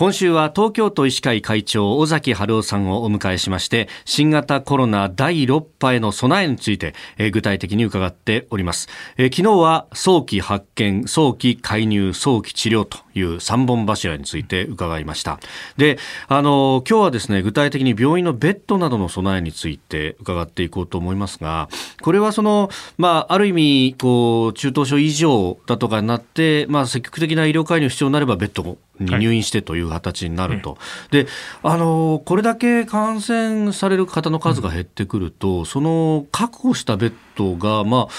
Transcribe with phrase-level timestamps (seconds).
[0.00, 6.94] 今週は東京都医師会会長尾崎春夫さんをお迎えしまして新型コロナ第6波への備えについて、
[7.32, 15.38] 具体的に伺っております、え、昨日は早期発見早期介入早期治療という3本柱について伺いました。
[15.76, 15.98] で
[16.28, 21.68] あの今日はですね具体的に病院のベッドなどの備えについて伺っていこうと思いますが
[22.00, 30.76] これはそのまあある意味こう中等症以上だとかになってまあ積極的な医療介入必要になればベッドに入院してという形になると、は
[31.10, 31.26] い、で
[31.62, 38.12] あのこれだけ感染される方の数が減ってくると、うん、その確保したベッドが、まあ、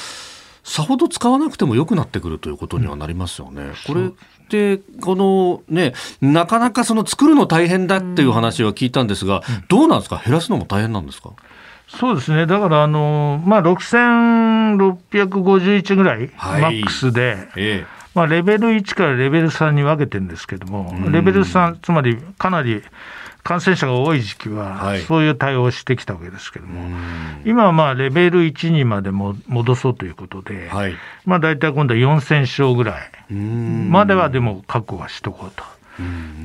[0.64, 3.64] さほど使わなくても良くなってくるということにはなりますよね。
[3.64, 4.12] うん、これっ
[4.50, 10.22] てこのねなかなかその作るの大変だっていう話は聞いたんですが、うん、どうなんですか？
[10.24, 11.30] 減らすのも大変なんですか？
[11.88, 22.84] そうですね、だからあの、まあ、6651ぐらい、はい、マックスで、ええまあ、レベル1からレベル3に分けてるんですけども、レベル3、つまりかなり
[23.44, 26.82] 感染者が多い時期は、そういう対応をしてきたわけですけども、
[27.46, 30.70] 今はまあレベル1にまでも戻そうということで、
[31.26, 35.64] まあ、大体今度は4000床ぐらいまではでも確保はしとこうと。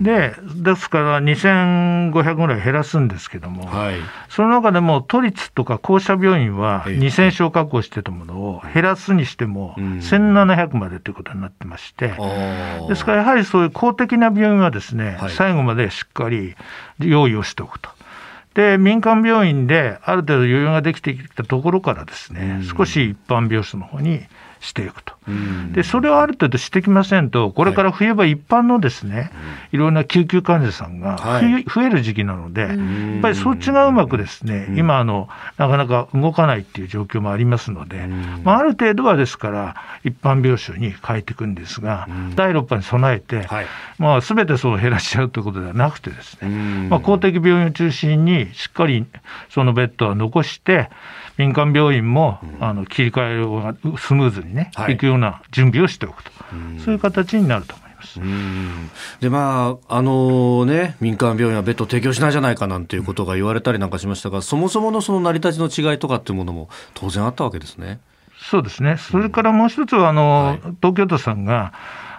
[0.01, 3.95] でですから2500ぐらい減らすんですけども、はい、
[4.29, 12.15] その中でも都立とか公社病院は2000床確保してたものを減らすにしても1700までということになってまして、
[12.89, 16.57] ですからやはりそういう公的な病院はですね、はい、最後までしっかり
[16.99, 17.91] 用意をしておくと。
[18.55, 24.23] で民間病院である程度余裕ができてきたところからですね、少し一般病床の方に
[24.67, 25.14] していくと。
[25.72, 29.31] で、それをある程度してきませんと、これから冬場一般のですね、
[29.70, 31.17] いろんな救急患者さんが
[31.72, 32.70] 増える時期なので、やっ
[33.22, 38.09] ぱりそっちがうまくですね、今あの、なかなか動かないっていう状況もありますので、
[38.42, 43.47] まあ、ある程度はですから、一般病床に変えていくんですが、第6波に備えて、
[43.98, 49.06] まあ、すべてそう減らしちゃうということではなくてですね、まあ、公的病院を中心にしっかり
[49.48, 50.91] そのベッドは残して、
[51.39, 56.33] 民間病院も、あの切り替えがスムーズにね、はい、いくような準備をしておくと、
[56.84, 58.21] そういう形になると思います。
[59.21, 68.00] でまああのね、民間病院はベッド提供しないじゃないかなんていうことが言われたりなんかしましたが、そもそものその成り立ちの違いとかっていうものも当然あったわけですね。
[68.39, 68.97] そうですね。
[68.97, 71.73] それからもう一つはあの、はい、東京都さんが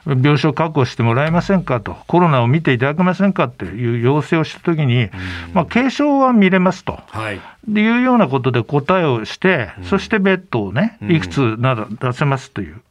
[0.08, 5.10] 病床確保してもらえませんかと、コロナを見ていただけませんかっていう要請をしたときに、
[5.54, 12.82] まあ、軽症は見れますと、はい、いうようなことで答えをして、そしてベッドをね、いくつなど出せますという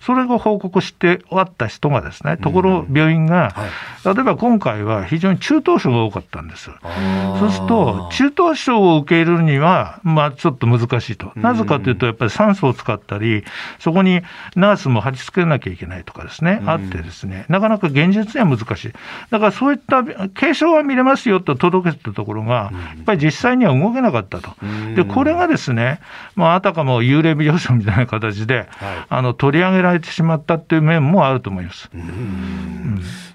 [0.00, 6.70] それを報告して終わった人がですね、ところ病院が、はい、例えば今回は非常に中等症が多かったんです。
[7.38, 11.32] そうすると、中等症を受け入れるには、まあちょっと難しいと。
[11.34, 13.44] なぜかというと、やっぱり酸素を使ったり、
[13.78, 14.22] そこに
[14.54, 18.92] ナースも貼り付けなきゃいけないとかですね、あってですね、なかなか現実には難しい。
[19.30, 20.04] だからそういった
[20.34, 22.70] 軽症は見れますよと届けたところが、や
[23.00, 24.50] っぱり実際には動けなかったと。
[24.94, 26.00] で、これがですね、
[26.34, 28.68] まあ、あたかも幽霊病床みたいな形で、
[29.08, 31.90] あの取り上げられてしまったっていう面もあると思います。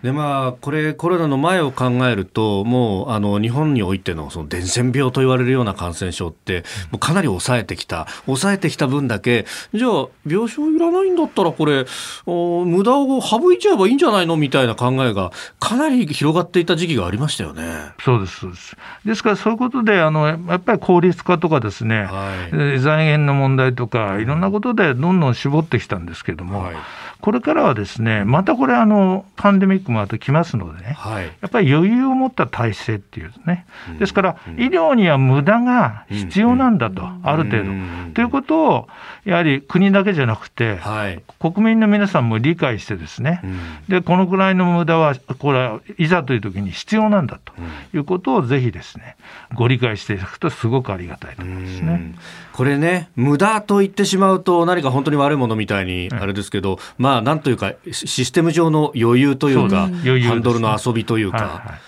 [0.04, 11.86] でまあ、これ、コロナの前を考えると、もうあの日本においてのその伝染病と言われるような感染症って、もうかなり抑えてきた、抑えてきた分だけ、じゃあ、病床いらないんだったら、これ、
[12.26, 17.92] お無駄を省いちゃえばいいんじゃないのみたいな考えが、かなり広がっていた時期がありましたよね。
[18.04, 18.76] そうです、そうです。
[19.06, 22.34] ですから、そういうことで、あのやっぱり効率化とかですね、は
[22.74, 26.76] い、財源の問題とか、いろんなことでどんどん絞ってきたんですけどれども、はい、
[27.22, 33.66] これからはですね、またこれ、あのパンデミックもまた来ますのでね、はい、やっぱり余裕を持った体制っていうね、
[34.00, 37.72] ですから、医療には無駄が必要なんだと、ある程度。
[38.14, 38.88] ということを、
[39.26, 43.42] やはり国だけじゃなくて、はい、国民の皆さんも理解してですね、
[43.88, 47.54] でこのくらいの無駄は、これはいざという時に必要なんだと
[47.96, 49.16] いうことをぜひですね、
[49.54, 52.16] ご理解していただくと、すごくありがたいと思いますね。
[52.54, 61.80] これね、無駄と言ってしまうと、何か本当に悪いものみたいにあれですけど、まあ、なんというか、システム上の余裕というか、うハンドルの遊びというか。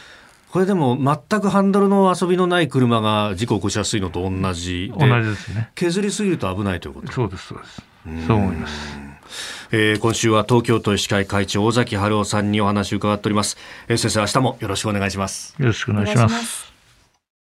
[0.52, 5.72] これでも全くハンドルの遊びのない車が事故を起こしやすいのと同じで同じですね。
[5.74, 7.12] 削りすぎると危ないということ。
[7.12, 7.94] そうですそうです。
[8.28, 8.98] そう思います、
[9.72, 13.58] えー、今週は東京都医師会会長尾崎春夫さんにお話を伺っております、
[13.88, 15.56] えー、先生明日もよろしくお願いします。
[15.58, 16.73] よろしくお願いします